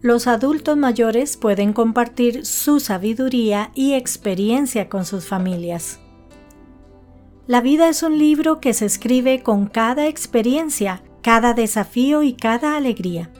los 0.00 0.26
adultos 0.26 0.76
mayores 0.76 1.36
pueden 1.36 1.72
compartir 1.72 2.46
su 2.46 2.78
sabiduría 2.80 3.70
y 3.74 3.94
experiencia 3.94 4.88
con 4.88 5.04
sus 5.04 5.26
familias. 5.26 5.98
La 7.46 7.60
vida 7.60 7.88
es 7.88 8.02
un 8.02 8.18
libro 8.18 8.60
que 8.60 8.74
se 8.74 8.84
escribe 8.84 9.42
con 9.42 9.66
cada 9.66 10.06
experiencia, 10.06 11.02
cada 11.22 11.54
desafío 11.54 12.22
y 12.22 12.34
cada 12.34 12.76
alegría. 12.76 13.30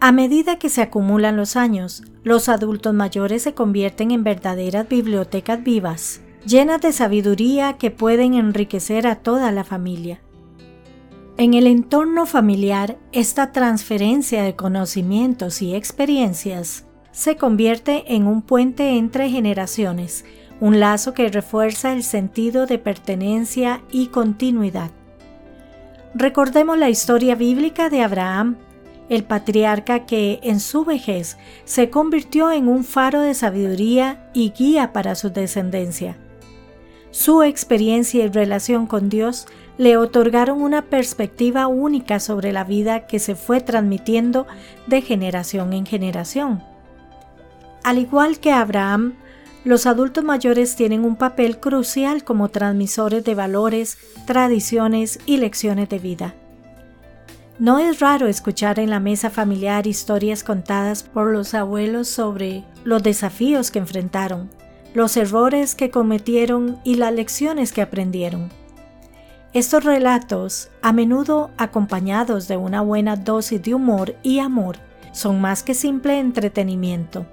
A 0.00 0.12
medida 0.12 0.58
que 0.58 0.68
se 0.68 0.82
acumulan 0.82 1.36
los 1.36 1.56
años, 1.56 2.02
los 2.22 2.48
adultos 2.48 2.94
mayores 2.94 3.42
se 3.42 3.54
convierten 3.54 4.10
en 4.10 4.24
verdaderas 4.24 4.88
bibliotecas 4.88 5.62
vivas, 5.62 6.20
llenas 6.44 6.80
de 6.80 6.92
sabiduría 6.92 7.78
que 7.78 7.90
pueden 7.90 8.34
enriquecer 8.34 9.06
a 9.06 9.16
toda 9.16 9.50
la 9.50 9.64
familia. 9.64 10.20
En 11.40 11.54
el 11.54 11.68
entorno 11.68 12.26
familiar, 12.26 12.98
esta 13.12 13.52
transferencia 13.52 14.42
de 14.42 14.56
conocimientos 14.56 15.62
y 15.62 15.76
experiencias 15.76 16.84
se 17.12 17.36
convierte 17.36 18.12
en 18.12 18.26
un 18.26 18.42
puente 18.42 18.98
entre 18.98 19.30
generaciones, 19.30 20.24
un 20.58 20.80
lazo 20.80 21.14
que 21.14 21.28
refuerza 21.28 21.92
el 21.92 22.02
sentido 22.02 22.66
de 22.66 22.78
pertenencia 22.78 23.82
y 23.92 24.08
continuidad. 24.08 24.90
Recordemos 26.12 26.76
la 26.76 26.90
historia 26.90 27.36
bíblica 27.36 27.88
de 27.88 28.02
Abraham, 28.02 28.56
el 29.08 29.22
patriarca 29.22 30.06
que 30.06 30.40
en 30.42 30.58
su 30.58 30.84
vejez 30.84 31.38
se 31.64 31.88
convirtió 31.88 32.50
en 32.50 32.66
un 32.66 32.82
faro 32.82 33.20
de 33.20 33.34
sabiduría 33.34 34.28
y 34.34 34.50
guía 34.50 34.92
para 34.92 35.14
su 35.14 35.30
descendencia. 35.30 36.16
Su 37.12 37.44
experiencia 37.44 38.24
y 38.24 38.28
relación 38.28 38.88
con 38.88 39.08
Dios 39.08 39.46
le 39.78 39.96
otorgaron 39.96 40.60
una 40.60 40.82
perspectiva 40.82 41.68
única 41.68 42.20
sobre 42.20 42.52
la 42.52 42.64
vida 42.64 43.06
que 43.06 43.20
se 43.20 43.36
fue 43.36 43.60
transmitiendo 43.60 44.46
de 44.88 45.00
generación 45.00 45.72
en 45.72 45.86
generación. 45.86 46.62
Al 47.84 47.98
igual 47.98 48.40
que 48.40 48.52
Abraham, 48.52 49.14
los 49.64 49.86
adultos 49.86 50.24
mayores 50.24 50.76
tienen 50.76 51.04
un 51.04 51.16
papel 51.16 51.58
crucial 51.58 52.24
como 52.24 52.48
transmisores 52.48 53.24
de 53.24 53.34
valores, 53.34 53.98
tradiciones 54.26 55.20
y 55.26 55.36
lecciones 55.38 55.88
de 55.88 55.98
vida. 55.98 56.34
No 57.58 57.78
es 57.78 57.98
raro 57.98 58.28
escuchar 58.28 58.78
en 58.78 58.90
la 58.90 59.00
mesa 59.00 59.30
familiar 59.30 59.86
historias 59.86 60.44
contadas 60.44 61.02
por 61.02 61.32
los 61.32 61.54
abuelos 61.54 62.08
sobre 62.08 62.64
los 62.84 63.02
desafíos 63.02 63.70
que 63.70 63.80
enfrentaron, 63.80 64.48
los 64.94 65.16
errores 65.16 65.74
que 65.74 65.90
cometieron 65.90 66.78
y 66.84 66.94
las 66.94 67.12
lecciones 67.12 67.72
que 67.72 67.82
aprendieron. 67.82 68.50
Estos 69.58 69.82
relatos, 69.82 70.70
a 70.82 70.92
menudo 70.92 71.50
acompañados 71.58 72.46
de 72.46 72.56
una 72.56 72.80
buena 72.80 73.16
dosis 73.16 73.60
de 73.60 73.74
humor 73.74 74.14
y 74.22 74.38
amor, 74.38 74.76
son 75.10 75.40
más 75.40 75.64
que 75.64 75.74
simple 75.74 76.20
entretenimiento. 76.20 77.26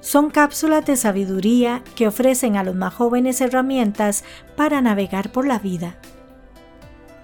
Son 0.00 0.30
cápsulas 0.30 0.86
de 0.86 0.96
sabiduría 0.96 1.82
que 1.94 2.08
ofrecen 2.08 2.56
a 2.56 2.64
los 2.64 2.74
más 2.74 2.94
jóvenes 2.94 3.42
herramientas 3.42 4.24
para 4.56 4.80
navegar 4.80 5.30
por 5.30 5.46
la 5.46 5.58
vida. 5.58 5.96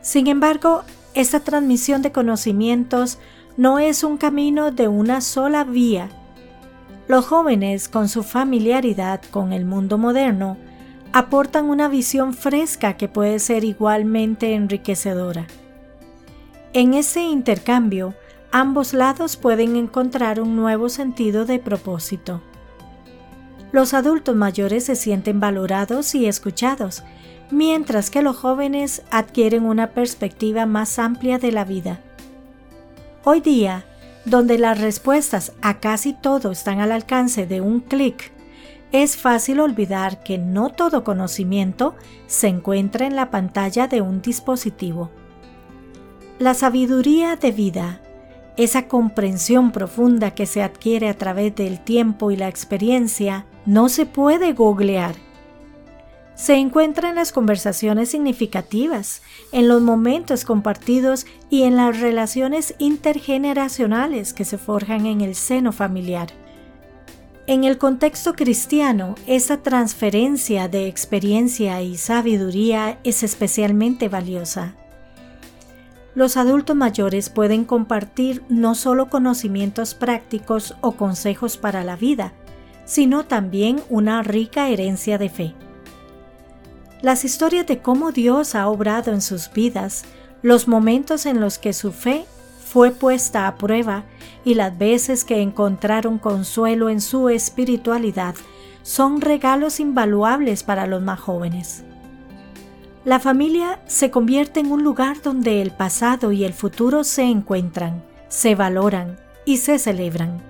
Sin 0.03 0.27
embargo, 0.27 0.83
esta 1.15 1.41
transmisión 1.41 2.03
de 2.03 2.13
conocimientos 2.13 3.19
no 3.57 3.79
es 3.79 4.05
un 4.05 4.19
camino 4.19 4.73
de 4.73 4.89
una 4.89 5.23
sola 5.23 5.65
vía. 5.65 6.11
Los 7.09 7.25
jóvenes, 7.25 7.89
con 7.89 8.11
su 8.11 8.23
familiaridad 8.23 9.23
con 9.31 9.55
el 9.55 9.65
mundo 9.65 9.97
moderno, 9.97 10.59
aportan 11.17 11.71
una 11.71 11.89
visión 11.89 12.35
fresca 12.35 12.99
que 12.99 13.09
puede 13.09 13.39
ser 13.39 13.65
igualmente 13.65 14.53
enriquecedora. 14.53 15.47
En 16.75 16.93
ese 16.93 17.23
intercambio, 17.23 18.13
ambos 18.53 18.93
lados 18.93 19.39
pueden 19.39 19.77
encontrar 19.77 20.43
un 20.43 20.57
nuevo 20.57 20.91
sentido 20.91 21.47
de 21.47 21.59
propósito. 21.59 22.43
Los 23.73 23.95
adultos 23.95 24.37
mayores 24.37 24.85
se 24.85 24.95
sienten 24.95 25.41
valorados 25.41 26.15
y 26.15 26.27
escuchados, 26.27 27.03
mientras 27.51 28.11
que 28.11 28.21
los 28.21 28.37
jóvenes 28.37 29.03
adquieren 29.11 29.65
una 29.65 29.93
perspectiva 29.93 30.67
más 30.67 30.99
amplia 30.99 31.39
de 31.39 31.51
la 31.51 31.65
vida. 31.65 31.99
Hoy 33.25 33.41
día, 33.41 33.87
donde 34.27 34.59
las 34.59 34.79
respuestas 34.79 35.55
a 35.63 35.81
casi 35.81 36.13
todo 36.13 36.51
están 36.51 36.81
al 36.81 36.93
alcance 36.93 37.47
de 37.47 37.63
un 37.63 37.81
clic, 37.81 38.36
es 38.93 39.17
fácil 39.17 39.61
olvidar 39.61 40.23
que 40.23 40.39
no 40.39 40.71
todo 40.71 41.05
conocimiento 41.05 41.95
se 42.27 42.49
encuentra 42.49 43.07
en 43.07 43.17
la 43.17 43.31
pantalla 43.31 43.89
de 43.89 44.01
un 44.01 44.23
dispositivo. 44.23 45.11
La 46.39 46.55
sabiduría 46.55 47.37
de 47.37 47.51
vida, 47.51 48.01
esa 48.57 48.89
comprensión 48.89 49.73
profunda 49.73 50.33
que 50.33 50.47
se 50.47 50.63
adquiere 50.63 51.09
a 51.09 51.15
través 51.15 51.55
del 51.55 51.81
tiempo 51.83 52.31
y 52.31 52.37
la 52.37 52.49
experiencia, 52.49 53.47
no 53.67 53.89
se 53.89 54.07
puede 54.07 54.53
googlear 54.53 55.17
se 56.37 56.57
encuentra 56.57 57.09
en 57.09 57.15
las 57.15 57.33
conversaciones 57.33 58.11
significativas, 58.11 59.23
en 59.53 59.69
los 59.69 59.81
momentos 59.81 60.45
compartidos 60.45 61.27
y 61.49 61.63
en 61.63 61.77
las 61.77 61.99
relaciones 61.99 62.75
intergeneracionales 62.79 64.35
que 64.35 64.45
se 64.45 64.59
forjan 64.59 65.07
en 65.07 65.23
el 65.23 65.35
seno 65.35 65.73
familiar. 65.73 66.29
En 67.47 67.65
el 67.65 67.79
contexto 67.79 68.35
cristiano, 68.35 69.15
esa 69.27 69.59
transferencia 69.59 70.69
de 70.69 70.89
experiencia 70.89 71.81
y 71.83 71.97
sabiduría 71.97 72.99
es 73.05 73.23
especialmente 73.23 74.09
valiosa. 74.09 74.75
Los 76.15 76.37
adultos 76.37 76.75
mayores 76.75 77.31
pueden 77.31 77.65
compartir 77.65 78.43
no 78.49 78.75
solo 78.75 79.09
conocimientos 79.09 79.95
prácticos 79.95 80.75
o 80.81 80.93
consejos 80.93 81.57
para 81.57 81.85
la 81.85 81.97
vida, 81.97 82.33
sino 82.85 83.27
también 83.27 83.81
una 83.91 84.23
rica 84.23 84.69
herencia 84.69 85.19
de 85.19 85.29
fe 85.29 85.55
las 87.03 87.25
historias 87.25 87.67
de 87.67 87.79
cómo 87.79 88.11
Dios 88.11 88.55
ha 88.55 88.69
obrado 88.69 89.13
en 89.13 89.21
sus 89.21 89.53
vidas, 89.53 90.05
los 90.43 90.67
momentos 90.67 91.27
en 91.27 91.41
los 91.41 91.59
que 91.59 91.73
su 91.73 91.93
fe 91.93 92.25
fue 92.77 92.91
puesta 92.91 93.47
a 93.47 93.57
prueba 93.57 94.05
y 94.45 94.53
las 94.53 94.77
veces 94.77 95.25
que 95.25 95.41
encontraron 95.41 96.19
consuelo 96.19 96.91
en 96.91 97.01
su 97.01 97.31
espiritualidad 97.31 98.35
son 98.83 99.23
regalos 99.23 99.81
invaluables 99.81 100.63
para 100.63 100.87
los 100.87 101.01
más 101.01 101.19
jóvenes. 101.19 101.85
La 103.07 103.19
familia 103.19 103.81
se 103.87 104.11
convierte 104.11 104.61
en 104.61 104.71
un 104.71 104.85
lugar 104.85 105.23
donde 105.23 105.63
el 105.63 105.71
pasado 105.71 106.33
y 106.33 106.45
el 106.45 106.53
futuro 106.53 107.03
se 107.03 107.23
encuentran, 107.23 108.05
se 108.29 108.55
valoran 108.55 109.17
y 109.47 109.57
se 109.57 109.79
celebran. 109.79 110.43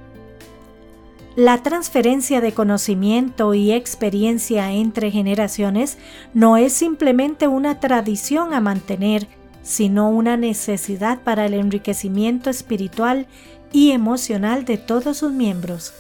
La 1.37 1.63
transferencia 1.63 2.41
de 2.41 2.51
conocimiento 2.51 3.55
y 3.55 3.71
experiencia 3.71 4.73
entre 4.73 5.13
generaciones 5.13 5.97
no 6.35 6.57
es 6.57 6.73
simplemente 6.73 7.47
una 7.47 7.79
tradición 7.79 8.53
a 8.53 8.61
mantener, 8.61 9.29
sino 9.67 10.09
una 10.09 10.37
necesidad 10.37 11.25
para 11.25 11.45
el 11.45 11.53
enriquecimiento 11.53 12.51
espiritual 12.51 13.27
y 13.73 13.91
emocional 13.91 14.65
de 14.65 14.79
todos 14.79 15.19
sus 15.19 15.33
miembros. 15.33 15.93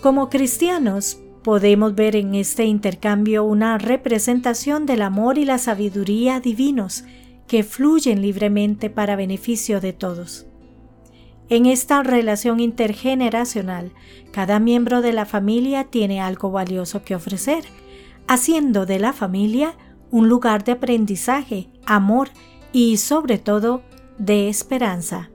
Como 0.00 0.30
cristianos, 0.30 1.18
podemos 1.42 1.96
ver 1.96 2.14
en 2.14 2.36
este 2.36 2.64
intercambio 2.64 3.42
una 3.42 3.76
representación 3.76 4.86
del 4.86 5.02
amor 5.02 5.36
y 5.36 5.44
la 5.44 5.58
sabiduría 5.58 6.38
divinos 6.38 7.02
que 7.48 7.64
fluyen 7.64 8.22
libremente 8.22 8.88
para 8.88 9.16
beneficio 9.16 9.80
de 9.80 9.92
todos. 9.92 10.46
En 11.48 11.66
esta 11.66 12.04
relación 12.04 12.60
intergeneracional, 12.60 13.90
cada 14.30 14.60
miembro 14.60 15.02
de 15.02 15.12
la 15.12 15.26
familia 15.26 15.84
tiene 15.84 16.20
algo 16.20 16.52
valioso 16.52 17.02
que 17.02 17.16
ofrecer, 17.16 17.64
haciendo 18.28 18.86
de 18.86 19.00
la 19.00 19.12
familia 19.12 19.74
un 20.14 20.28
lugar 20.28 20.62
de 20.62 20.70
aprendizaje, 20.70 21.68
amor 21.86 22.28
y 22.72 22.98
sobre 22.98 23.36
todo 23.36 23.82
de 24.16 24.48
esperanza. 24.48 25.28